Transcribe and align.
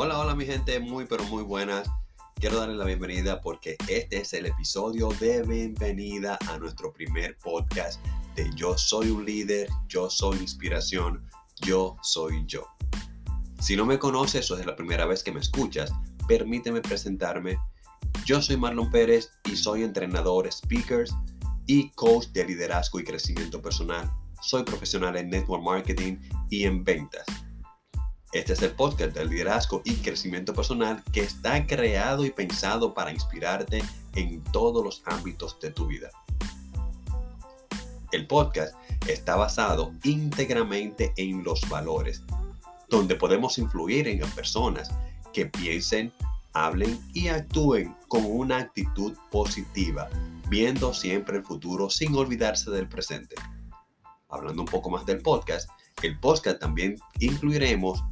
Hola, 0.00 0.16
hola 0.20 0.36
mi 0.36 0.46
gente, 0.46 0.78
muy 0.78 1.06
pero 1.06 1.24
muy 1.24 1.42
buenas. 1.42 1.90
Quiero 2.36 2.60
darles 2.60 2.76
la 2.76 2.84
bienvenida 2.84 3.40
porque 3.40 3.76
este 3.88 4.18
es 4.18 4.32
el 4.32 4.46
episodio 4.46 5.08
de 5.18 5.42
bienvenida 5.42 6.38
a 6.46 6.56
nuestro 6.56 6.92
primer 6.92 7.36
podcast 7.38 8.00
de 8.36 8.48
Yo 8.54 8.78
soy 8.78 9.10
un 9.10 9.24
líder, 9.24 9.68
yo 9.88 10.08
soy 10.08 10.38
inspiración, 10.38 11.28
yo 11.62 11.96
soy 12.00 12.44
yo. 12.46 12.68
Si 13.58 13.74
no 13.74 13.84
me 13.84 13.98
conoces 13.98 14.48
o 14.52 14.56
es 14.56 14.64
la 14.64 14.76
primera 14.76 15.04
vez 15.04 15.24
que 15.24 15.32
me 15.32 15.40
escuchas, 15.40 15.92
permíteme 16.28 16.80
presentarme. 16.80 17.58
Yo 18.24 18.40
soy 18.40 18.56
Marlon 18.56 18.92
Pérez 18.92 19.32
y 19.50 19.56
soy 19.56 19.82
entrenador, 19.82 20.48
speakers 20.52 21.12
y 21.66 21.90
coach 21.96 22.28
de 22.28 22.44
liderazgo 22.44 23.00
y 23.00 23.04
crecimiento 23.04 23.60
personal. 23.60 24.08
Soy 24.42 24.62
profesional 24.62 25.16
en 25.16 25.28
network 25.28 25.64
marketing 25.64 26.18
y 26.50 26.66
en 26.66 26.84
ventas. 26.84 27.26
Este 28.32 28.52
es 28.52 28.60
el 28.60 28.72
podcast 28.72 29.14
del 29.14 29.30
liderazgo 29.30 29.80
y 29.86 29.94
crecimiento 29.94 30.52
personal 30.52 31.02
que 31.12 31.20
está 31.20 31.66
creado 31.66 32.26
y 32.26 32.30
pensado 32.30 32.92
para 32.92 33.10
inspirarte 33.10 33.82
en 34.16 34.44
todos 34.52 34.84
los 34.84 35.02
ámbitos 35.06 35.58
de 35.60 35.70
tu 35.70 35.86
vida. 35.86 36.10
El 38.12 38.26
podcast 38.26 38.74
está 39.06 39.34
basado 39.36 39.92
íntegramente 40.04 41.14
en 41.16 41.42
los 41.42 41.66
valores, 41.70 42.22
donde 42.90 43.14
podemos 43.14 43.56
influir 43.56 44.06
en 44.08 44.20
personas 44.32 44.90
que 45.32 45.46
piensen, 45.46 46.12
hablen 46.52 47.00
y 47.14 47.28
actúen 47.28 47.96
con 48.08 48.26
una 48.26 48.58
actitud 48.58 49.16
positiva, 49.30 50.06
viendo 50.50 50.92
siempre 50.92 51.38
el 51.38 51.44
futuro 51.44 51.88
sin 51.88 52.14
olvidarse 52.14 52.70
del 52.70 52.90
presente. 52.90 53.36
Hablando 54.28 54.60
un 54.60 54.68
poco 54.68 54.90
más 54.90 55.06
del 55.06 55.22
podcast, 55.22 55.70
el 56.02 56.20
podcast 56.20 56.60
también 56.60 56.96
incluiremos 57.20 58.04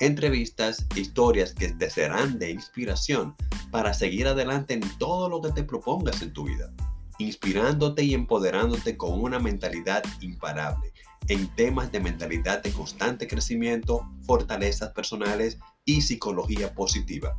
entrevistas, 0.00 0.86
historias 0.96 1.54
que 1.54 1.68
te 1.68 1.90
serán 1.90 2.38
de 2.38 2.50
inspiración 2.50 3.36
para 3.70 3.94
seguir 3.94 4.26
adelante 4.26 4.74
en 4.74 4.98
todo 4.98 5.28
lo 5.28 5.40
que 5.40 5.52
te 5.52 5.62
propongas 5.62 6.22
en 6.22 6.32
tu 6.32 6.44
vida, 6.44 6.72
inspirándote 7.18 8.02
y 8.02 8.14
empoderándote 8.14 8.96
con 8.96 9.20
una 9.20 9.38
mentalidad 9.38 10.02
imparable 10.20 10.92
en 11.28 11.46
temas 11.54 11.92
de 11.92 12.00
mentalidad 12.00 12.62
de 12.62 12.72
constante 12.72 13.28
crecimiento, 13.28 14.08
fortalezas 14.26 14.90
personales 14.90 15.58
y 15.84 16.02
psicología 16.02 16.74
positiva. 16.74 17.38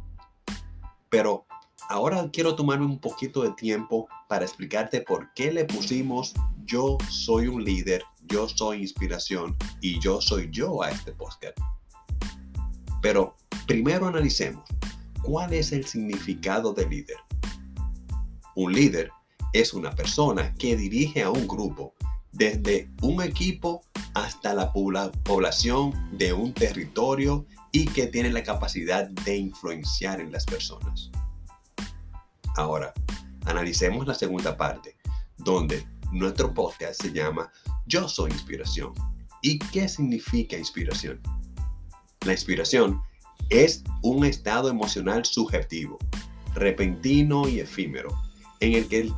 Pero 1.10 1.46
ahora 1.90 2.30
quiero 2.32 2.56
tomarme 2.56 2.86
un 2.86 3.00
poquito 3.00 3.42
de 3.42 3.52
tiempo 3.52 4.08
para 4.30 4.46
explicarte 4.46 5.02
por 5.02 5.34
qué 5.34 5.52
le 5.52 5.66
pusimos 5.66 6.34
yo 6.64 6.98
soy 7.10 7.48
un 7.48 7.66
líder, 7.66 8.04
yo 8.28 8.48
soy 8.48 8.82
inspiración 8.82 9.58
y 9.82 10.00
yo 10.00 10.22
soy 10.22 10.50
yo 10.52 10.84
a 10.84 10.90
este 10.90 11.12
podcast. 11.12 11.58
Pero 13.02 13.36
primero 13.68 14.08
analicemos 14.08 14.64
cuál 15.24 15.54
es 15.54 15.72
el 15.72 15.86
significado 15.86 16.74
de 16.74 16.88
líder. 16.88 17.18
Un 18.56 18.74
líder 18.74 19.12
es 19.54 19.74
una 19.74 19.92
persona 19.92 20.54
que 20.56 20.76
dirige 20.76 21.24
a 21.24 21.32
un 21.32 21.48
grupo, 21.48 21.94
desde 22.32 22.90
un 23.02 23.22
equipo 23.22 23.84
hasta 24.14 24.54
la 24.54 24.72
población 24.72 25.94
de 26.18 26.34
un 26.34 26.54
territorio 26.54 27.46
y 27.72 27.86
que 27.86 28.08
tiene 28.08 28.30
la 28.30 28.44
capacidad 28.44 29.10
de 29.10 29.38
influenciar 29.38 30.20
en 30.20 30.32
las 30.32 30.46
personas. 30.46 31.12
Ahora, 32.56 32.94
analicemos 33.46 34.08
la 34.08 34.14
segunda 34.14 34.58
parte, 34.58 34.98
donde 35.38 35.86
nuestro 36.12 36.54
podcast 36.54 37.02
se 37.02 37.12
llama 37.12 37.52
Yo 37.86 38.08
soy 38.08 38.32
inspiración. 38.32 38.94
¿Y 39.42 39.58
qué 39.60 39.88
significa 39.88 40.58
inspiración? 40.58 41.22
La 42.26 42.34
inspiración 42.34 43.02
es 43.50 43.84
un 44.04 44.26
estado 44.26 44.70
emocional 44.70 45.26
subjetivo, 45.26 45.98
repentino 46.54 47.48
y 47.50 47.60
efímero, 47.60 48.16
en 48.60 48.74
el 48.76 48.88
que 48.88 49.12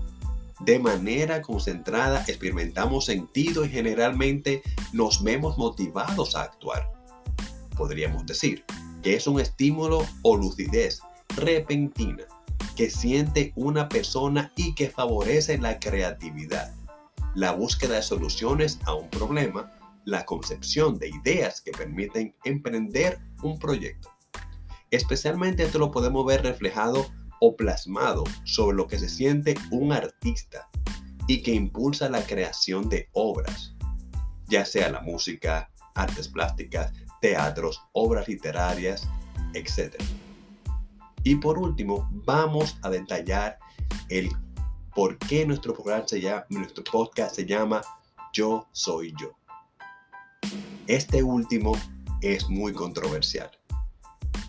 de 0.62 0.80
manera 0.80 1.42
concentrada 1.42 2.24
experimentamos 2.28 3.06
sentido 3.06 3.66
y 3.66 3.70
generalmente 3.70 4.64
nos 4.94 5.22
vemos 5.22 5.58
motivados 5.58 6.38
a 6.38 6.44
actuar. 6.44 6.90
Podríamos 7.76 8.26
decir 8.26 8.64
que 9.02 9.16
es 9.16 9.28
un 9.28 9.42
estímulo 9.42 10.08
o 10.22 10.38
lucidez 10.38 11.02
repentina 11.36 12.24
que 12.78 12.90
siente 12.90 13.52
una 13.58 13.90
persona 13.90 14.54
y 14.56 14.76
que 14.76 14.90
favorece 14.90 15.58
la 15.58 15.78
creatividad, 15.78 16.74
la 17.36 17.52
búsqueda 17.52 17.96
de 17.96 18.02
soluciones 18.02 18.80
a 18.86 18.94
un 18.94 19.10
problema 19.10 19.70
la 20.06 20.26
concepción 20.26 20.98
de 20.98 21.10
ideas 21.10 21.62
que 21.62 21.72
permiten 21.72 22.36
emprender 22.44 23.20
un 23.42 23.58
proyecto. 23.60 24.10
Especialmente 24.92 25.64
esto 25.64 25.80
lo 25.80 25.92
podemos 25.92 26.26
ver 26.26 26.44
reflejado 26.44 27.08
o 27.40 27.56
plasmado 27.56 28.24
sobre 28.44 28.78
lo 28.78 28.88
que 28.88 29.00
se 29.00 29.10
siente 29.10 29.56
un 29.72 29.92
artista 29.92 30.70
y 31.28 31.42
que 31.42 31.54
impulsa 31.54 32.10
la 32.10 32.26
creación 32.26 32.90
de 32.90 33.10
obras, 33.14 33.76
ya 34.48 34.66
sea 34.66 34.90
la 34.90 35.02
música, 35.02 35.70
artes 35.96 36.28
plásticas, 36.28 36.94
teatros, 37.22 37.82
obras 37.94 38.28
literarias, 38.28 39.08
etc. 39.54 39.96
Y 41.24 41.36
por 41.36 41.58
último, 41.58 42.10
vamos 42.12 42.78
a 42.82 42.90
detallar 42.90 43.58
el 44.10 44.30
por 44.94 45.18
qué 45.18 45.46
nuestro 45.46 45.74
programa 45.74 46.06
nuestro 46.50 46.84
podcast 46.84 47.36
se 47.36 47.46
llama 47.46 47.82
Yo 48.32 48.68
Soy 48.72 49.14
Yo. 49.20 49.43
Este 50.88 51.24
último 51.24 51.78
es 52.22 52.50
muy 52.50 52.74
controversial, 52.74 53.50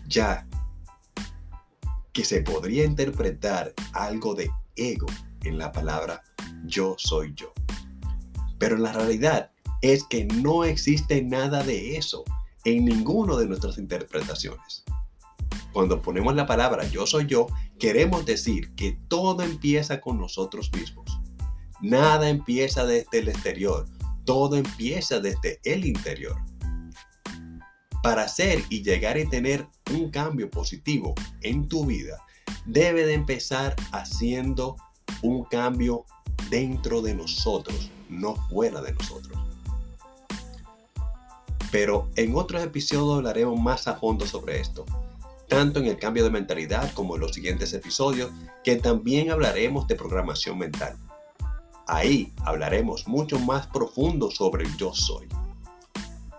ya 0.07 0.45
que 2.11 2.25
se 2.25 2.41
podría 2.41 2.83
interpretar 2.83 3.73
algo 3.93 4.35
de 4.35 4.49
ego 4.75 5.07
en 5.43 5.57
la 5.57 5.71
palabra 5.71 6.23
yo 6.65 6.95
soy 6.97 7.33
yo. 7.35 7.53
Pero 8.57 8.77
la 8.77 8.91
realidad 8.91 9.51
es 9.81 10.03
que 10.03 10.25
no 10.25 10.65
existe 10.65 11.21
nada 11.21 11.63
de 11.63 11.95
eso 11.95 12.23
en 12.65 12.85
ninguna 12.85 13.37
de 13.37 13.47
nuestras 13.47 13.77
interpretaciones. 13.77 14.83
Cuando 15.71 16.01
ponemos 16.01 16.35
la 16.35 16.45
palabra 16.45 16.85
yo 16.89 17.05
soy 17.05 17.27
yo, 17.27 17.47
queremos 17.79 18.25
decir 18.25 18.73
que 18.75 18.97
todo 19.07 19.43
empieza 19.43 20.01
con 20.01 20.19
nosotros 20.19 20.71
mismos. 20.73 21.19
Nada 21.81 22.29
empieza 22.29 22.85
desde 22.85 23.19
el 23.19 23.29
exterior, 23.29 23.85
todo 24.25 24.57
empieza 24.57 25.19
desde 25.19 25.59
el 25.63 25.85
interior. 25.85 26.35
Para 28.03 28.23
hacer 28.23 28.63
y 28.69 28.83
llegar 28.83 29.17
y 29.17 29.27
tener 29.27 29.67
un 29.91 30.11
cambio 30.11 30.49
positivo 30.49 31.15
en 31.41 31.67
tu 31.67 31.85
vida, 31.85 32.21
debe 32.65 33.05
de 33.05 33.13
empezar 33.13 33.75
haciendo 33.91 34.75
un 35.21 35.43
cambio 35.45 36.05
dentro 36.49 37.01
de 37.01 37.15
nosotros, 37.15 37.89
no 38.09 38.35
fuera 38.49 38.81
de 38.81 38.93
nosotros. 38.93 39.37
Pero 41.71 42.09
en 42.15 42.35
otros 42.35 42.63
episodios 42.63 43.17
hablaremos 43.17 43.59
más 43.59 43.87
a 43.87 43.95
fondo 43.95 44.25
sobre 44.25 44.59
esto, 44.59 44.85
tanto 45.47 45.79
en 45.79 45.87
el 45.87 45.97
cambio 45.97 46.23
de 46.23 46.29
mentalidad 46.29 46.91
como 46.93 47.15
en 47.15 47.21
los 47.21 47.33
siguientes 47.33 47.73
episodios, 47.73 48.31
que 48.63 48.75
también 48.75 49.31
hablaremos 49.31 49.87
de 49.87 49.95
programación 49.95 50.57
mental. 50.57 50.95
Ahí 51.87 52.33
hablaremos 52.43 53.07
mucho 53.07 53.39
más 53.39 53.67
profundo 53.67 54.31
sobre 54.31 54.65
el 54.65 54.77
yo 54.77 54.93
soy. 54.93 55.27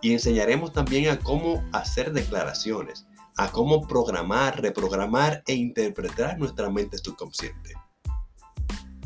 Y 0.03 0.13
enseñaremos 0.13 0.73
también 0.73 1.09
a 1.09 1.19
cómo 1.19 1.65
hacer 1.73 2.13
declaraciones, 2.13 3.07
a 3.37 3.51
cómo 3.53 3.87
programar, 3.87 4.61
reprogramar 4.61 5.43
e 5.47 5.55
interpretar 5.55 6.39
nuestra 6.39 6.69
mente 6.69 6.99
subconsciente. 6.99 7.75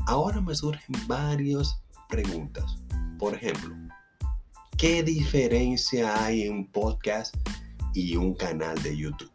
Ahora 0.06 0.40
me 0.40 0.54
surgen 0.54 0.96
varias 1.06 1.82
preguntas. 2.08 2.76
Por 3.18 3.34
ejemplo, 3.34 3.76
¿qué 4.78 5.02
diferencia 5.02 6.24
hay 6.24 6.42
en 6.42 6.54
un 6.54 6.66
podcast 6.66 7.34
y 7.92 8.16
un 8.16 8.34
canal 8.34 8.82
de 8.82 8.96
YouTube? 8.96 9.30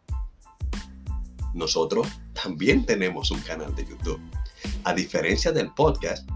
Nosotros 1.54 2.08
también 2.32 2.84
tenemos 2.84 3.30
un 3.30 3.40
canal 3.40 3.74
de 3.74 3.86
YouTube. 3.86 4.20
A 4.84 4.92
diferencia 4.92 5.52
del 5.52 5.72
podcast, 5.72 6.28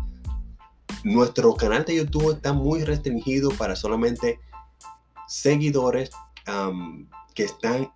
nuestro 1.05 1.55
canal 1.55 1.85
de 1.85 1.97
YouTube 1.97 2.35
está 2.37 2.52
muy 2.52 2.85
restringido 2.85 3.50
para 3.50 3.76
solamente 3.76 4.38
seguidores 5.29 6.11
que 7.35 7.44
están 7.44 7.91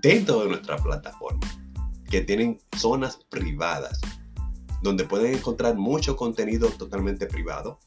dentro 0.00 0.40
de 0.42 0.48
nuestra 0.48 0.76
plataforma, 0.76 1.40
que 2.08 2.20
tienen 2.20 2.58
zonas 2.76 3.18
privadas, 3.28 4.00
donde 4.82 5.04
pueden 5.04 5.34
encontrar 5.34 5.74
mucho 5.76 6.16
contenido 6.16 6.68
totalmente 6.70 7.26
privado. 7.26 7.78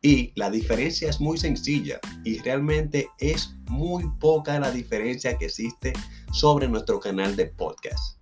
Y 0.00 0.32
la 0.36 0.50
diferencia 0.50 1.10
es 1.10 1.20
muy 1.20 1.38
sencilla 1.38 1.98
y 2.24 2.38
realmente 2.38 3.08
es 3.18 3.56
muy 3.68 4.08
poca 4.20 4.58
la 4.60 4.70
diferencia 4.70 5.36
que 5.36 5.46
existe 5.46 5.92
sobre 6.32 6.68
nuestro 6.68 7.00
canal 7.00 7.34
de 7.34 7.46
podcast 7.46 8.18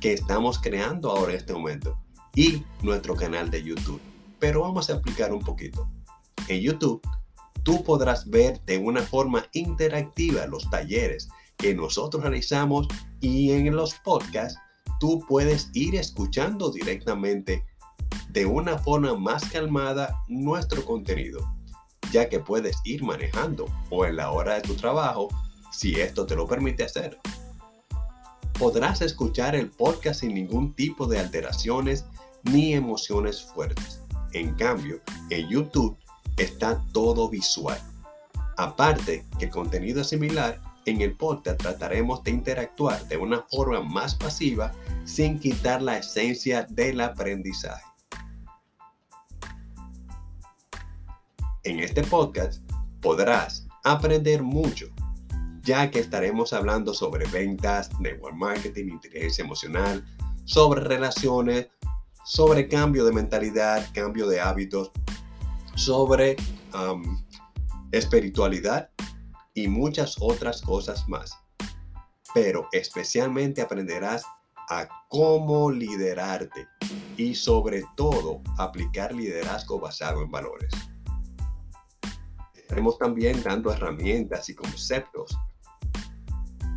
que 0.00 0.12
estamos 0.12 0.58
creando 0.58 1.10
ahora 1.10 1.32
en 1.32 1.38
este 1.38 1.52
momento 1.52 1.98
y 2.34 2.62
nuestro 2.82 3.14
canal 3.14 3.50
de 3.50 3.62
YouTube 3.62 4.00
pero 4.38 4.62
vamos 4.62 4.88
a 4.88 4.94
explicar 4.94 5.32
un 5.32 5.40
poquito. 5.40 5.88
En 6.48 6.60
YouTube, 6.60 7.02
tú 7.62 7.82
podrás 7.84 8.28
ver 8.28 8.60
de 8.64 8.78
una 8.78 9.02
forma 9.02 9.46
interactiva 9.52 10.46
los 10.46 10.68
talleres 10.70 11.28
que 11.56 11.74
nosotros 11.74 12.22
realizamos 12.22 12.86
y 13.20 13.50
en 13.50 13.74
los 13.74 13.94
podcasts 13.94 14.58
tú 15.00 15.24
puedes 15.28 15.70
ir 15.74 15.96
escuchando 15.96 16.70
directamente 16.70 17.64
de 18.30 18.46
una 18.46 18.78
forma 18.78 19.16
más 19.16 19.44
calmada 19.50 20.22
nuestro 20.28 20.84
contenido, 20.84 21.40
ya 22.12 22.28
que 22.28 22.38
puedes 22.38 22.76
ir 22.84 23.02
manejando 23.02 23.66
o 23.90 24.06
en 24.06 24.16
la 24.16 24.30
hora 24.30 24.54
de 24.54 24.62
tu 24.62 24.74
trabajo 24.74 25.28
si 25.72 26.00
esto 26.00 26.26
te 26.26 26.36
lo 26.36 26.46
permite 26.46 26.84
hacer. 26.84 27.18
Podrás 28.58 29.02
escuchar 29.02 29.54
el 29.54 29.70
podcast 29.70 30.20
sin 30.20 30.34
ningún 30.34 30.74
tipo 30.74 31.06
de 31.06 31.18
alteraciones 31.18 32.04
ni 32.44 32.74
emociones 32.74 33.42
fuertes. 33.42 34.00
En 34.32 34.54
cambio, 34.54 35.00
en 35.30 35.48
YouTube 35.48 35.96
está 36.36 36.82
todo 36.92 37.28
visual. 37.28 37.78
Aparte 38.56 39.24
que 39.38 39.48
contenido 39.48 40.04
similar, 40.04 40.60
en 40.84 41.00
el 41.00 41.16
podcast 41.16 41.60
trataremos 41.60 42.24
de 42.24 42.30
interactuar 42.30 43.06
de 43.08 43.16
una 43.16 43.42
forma 43.50 43.82
más 43.82 44.14
pasiva 44.14 44.72
sin 45.04 45.38
quitar 45.38 45.82
la 45.82 45.98
esencia 45.98 46.66
del 46.70 47.00
aprendizaje. 47.00 47.84
En 51.64 51.80
este 51.80 52.02
podcast 52.02 52.62
podrás 53.00 53.66
aprender 53.84 54.42
mucho, 54.42 54.86
ya 55.62 55.90
que 55.90 55.98
estaremos 56.00 56.52
hablando 56.52 56.94
sobre 56.94 57.26
ventas, 57.28 57.90
network 58.00 58.34
marketing, 58.34 58.88
inteligencia 58.92 59.44
emocional, 59.44 60.04
sobre 60.44 60.80
relaciones, 60.80 61.68
sobre 62.28 62.68
cambio 62.68 63.06
de 63.06 63.12
mentalidad, 63.12 63.88
cambio 63.94 64.28
de 64.28 64.38
hábitos, 64.38 64.90
sobre 65.76 66.36
espiritualidad 67.90 68.90
y 69.54 69.66
muchas 69.66 70.16
otras 70.20 70.60
cosas 70.60 71.08
más. 71.08 71.32
Pero 72.34 72.68
especialmente 72.72 73.62
aprenderás 73.62 74.24
a 74.68 74.86
cómo 75.08 75.70
liderarte 75.70 76.68
y 77.16 77.34
sobre 77.34 77.82
todo 77.96 78.42
aplicar 78.58 79.14
liderazgo 79.14 79.80
basado 79.80 80.20
en 80.20 80.30
valores. 80.30 80.70
Estaremos 82.54 82.98
también 82.98 83.42
dando 83.42 83.72
herramientas 83.72 84.50
y 84.50 84.54
conceptos 84.54 85.34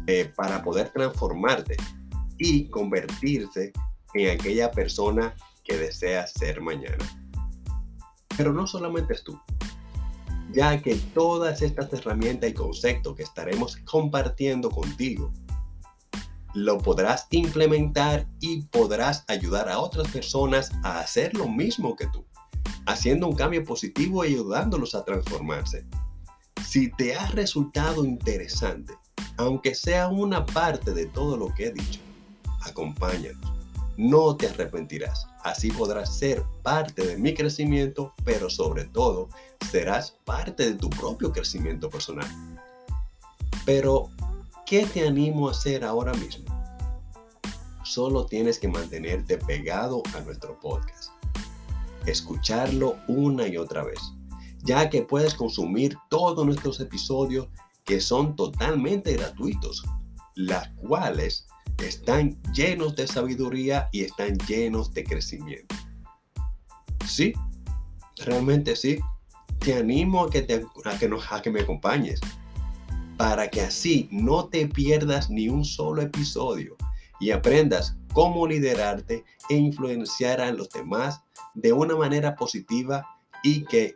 eh, 0.07 0.31
para 0.33 0.63
poder 0.63 0.91
transformarte 0.91 1.75
y 2.37 2.69
convertirse 2.69 3.73
en 4.13 4.39
aquella 4.39 4.71
persona 4.71 5.35
que 5.63 5.77
deseas 5.77 6.31
ser 6.33 6.61
mañana. 6.61 7.05
Pero 8.37 8.53
no 8.53 8.67
solamente 8.67 9.13
es 9.13 9.23
tú, 9.23 9.39
ya 10.51 10.81
que 10.81 10.95
todas 11.13 11.61
estas 11.61 11.91
herramientas 11.93 12.49
y 12.49 12.53
conceptos 12.53 13.15
que 13.15 13.23
estaremos 13.23 13.77
compartiendo 13.77 14.69
contigo 14.69 15.31
lo 16.53 16.77
podrás 16.79 17.27
implementar 17.31 18.27
y 18.41 18.63
podrás 18.63 19.23
ayudar 19.27 19.69
a 19.69 19.79
otras 19.79 20.09
personas 20.09 20.71
a 20.83 20.99
hacer 20.99 21.33
lo 21.33 21.47
mismo 21.47 21.95
que 21.95 22.07
tú 22.07 22.25
haciendo 22.85 23.27
un 23.27 23.35
cambio 23.35 23.63
positivo 23.63 24.25
y 24.25 24.29
ayudándolos 24.29 24.95
a 24.95 25.03
transformarse. 25.03 25.85
Si 26.65 26.91
te 26.91 27.15
ha 27.15 27.27
resultado 27.27 28.05
interesante, 28.05 28.93
aunque 29.37 29.75
sea 29.75 30.07
una 30.07 30.45
parte 30.45 30.93
de 30.93 31.05
todo 31.07 31.37
lo 31.37 31.53
que 31.53 31.67
he 31.67 31.71
dicho, 31.71 31.99
acompáñanos. 32.61 33.50
No 34.01 34.35
te 34.35 34.47
arrepentirás. 34.47 35.27
Así 35.43 35.69
podrás 35.69 36.17
ser 36.17 36.43
parte 36.63 37.05
de 37.05 37.17
mi 37.17 37.35
crecimiento, 37.35 38.15
pero 38.25 38.49
sobre 38.49 38.85
todo 38.85 39.29
serás 39.69 40.17
parte 40.25 40.71
de 40.71 40.73
tu 40.73 40.89
propio 40.89 41.31
crecimiento 41.31 41.87
personal. 41.87 42.27
Pero, 43.63 44.09
¿qué 44.65 44.87
te 44.87 45.07
animo 45.07 45.49
a 45.49 45.51
hacer 45.51 45.83
ahora 45.83 46.13
mismo? 46.13 46.45
Solo 47.83 48.25
tienes 48.25 48.57
que 48.57 48.67
mantenerte 48.67 49.37
pegado 49.37 50.01
a 50.15 50.21
nuestro 50.21 50.59
podcast 50.59 51.11
escucharlo 52.07 52.97
una 53.07 53.47
y 53.47 53.57
otra 53.57 53.83
vez, 53.83 53.99
ya 54.63 54.89
que 54.89 55.03
puedes 55.03 55.35
consumir 55.35 55.95
todos 56.09 56.43
nuestros 56.43 56.79
episodios 56.79 57.47
que 57.83 58.01
son 58.01 58.35
totalmente 58.35 59.13
gratuitos, 59.13 59.83
las 60.33 60.69
cuales 60.69 61.45
están 61.87 62.41
llenos 62.53 62.95
de 62.95 63.07
sabiduría 63.07 63.89
y 63.91 64.01
están 64.01 64.37
llenos 64.47 64.93
de 64.93 65.03
crecimiento. 65.03 65.75
Sí, 67.07 67.33
realmente 68.17 68.75
sí. 68.75 68.99
Te 69.59 69.75
animo 69.75 70.23
a 70.23 70.29
que, 70.29 70.41
te, 70.41 70.65
a 70.85 70.97
que, 70.97 71.07
nos, 71.07 71.31
a 71.31 71.41
que 71.41 71.51
me 71.51 71.61
acompañes 71.61 72.19
para 73.17 73.47
que 73.49 73.61
así 73.61 74.09
no 74.11 74.47
te 74.47 74.67
pierdas 74.67 75.29
ni 75.29 75.47
un 75.47 75.63
solo 75.63 76.01
episodio 76.01 76.75
y 77.19 77.29
aprendas 77.29 77.95
cómo 78.13 78.47
liderarte 78.47 79.23
e 79.49 79.55
influenciar 79.55 80.41
a 80.41 80.51
los 80.51 80.69
demás 80.69 81.21
de 81.53 81.71
una 81.71 81.95
manera 81.95 82.35
positiva 82.35 83.05
y 83.43 83.63
que 83.65 83.93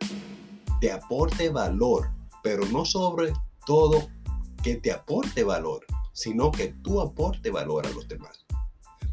te 0.80 0.92
aporte 0.92 1.48
valor, 1.48 2.10
pero 2.42 2.64
no 2.66 2.84
sobre 2.84 3.32
todo 3.64 4.08
que 4.62 4.76
te 4.76 4.92
aporte 4.92 5.42
valor, 5.42 5.84
sino 6.16 6.50
que 6.50 6.68
tú 6.82 7.02
aporte 7.02 7.50
valor 7.50 7.86
a 7.86 7.90
los 7.90 8.08
demás. 8.08 8.46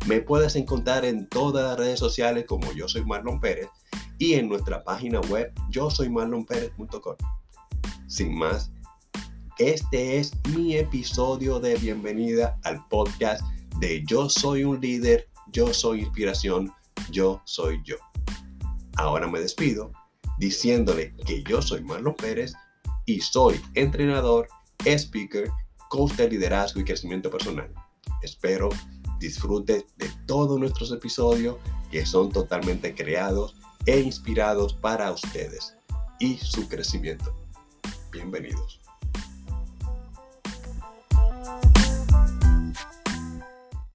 Me 0.07 0.21
puedes 0.21 0.55
encontrar 0.55 1.03
en 1.03 1.27
todas 1.27 1.67
las 1.67 1.77
redes 1.77 1.99
sociales 1.99 2.45
como 2.47 2.71
yo 2.71 2.87
soy 2.87 3.03
Marlon 3.03 3.41
Pérez 3.41 3.67
y 4.17 4.35
en 4.35 4.47
nuestra 4.47 4.85
página 4.85 5.19
web 5.21 5.51
yo 5.69 5.89
soy. 5.89 6.09
Sin 8.07 8.37
más, 8.37 8.71
este 9.59 10.17
es 10.17 10.31
mi 10.55 10.77
episodio 10.77 11.59
de 11.59 11.75
bienvenida 11.75 12.57
al 12.63 12.87
podcast 12.87 13.43
de 13.79 14.01
Yo 14.07 14.29
soy 14.29 14.63
un 14.63 14.79
líder, 14.79 15.27
yo 15.51 15.73
soy 15.73 16.01
inspiración, 16.03 16.71
yo 17.11 17.41
soy 17.43 17.81
yo. 17.83 17.97
Ahora 18.95 19.27
me 19.27 19.41
despido 19.41 19.91
diciéndole 20.39 21.13
que 21.25 21.43
yo 21.43 21.61
soy 21.61 21.83
Marlon 21.83 22.15
Pérez 22.15 22.53
y 23.05 23.19
soy 23.19 23.59
entrenador, 23.73 24.47
speaker, 24.85 25.51
coach 25.93 26.13
de 26.13 26.27
liderazgo 26.27 26.79
y 26.79 26.83
crecimiento 26.83 27.29
personal. 27.29 27.71
Espero 28.23 28.69
disfrute 29.19 29.85
de 29.95 30.09
todos 30.25 30.59
nuestros 30.59 30.91
episodios 30.91 31.57
que 31.91 32.03
son 32.03 32.31
totalmente 32.31 32.95
creados 32.95 33.55
e 33.85 33.99
inspirados 33.99 34.73
para 34.73 35.11
ustedes 35.11 35.75
y 36.19 36.37
su 36.37 36.67
crecimiento. 36.67 37.35
Bienvenidos. 38.11 38.82